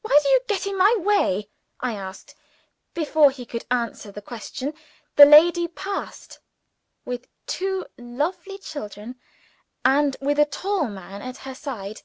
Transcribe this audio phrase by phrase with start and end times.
[0.00, 2.34] "Why do you get in my way?" I asked.
[2.94, 4.72] Before he could answer the question
[5.16, 6.38] the lady passed,
[7.04, 9.20] with two lovely children,
[9.84, 12.00] and with a tall man at her side.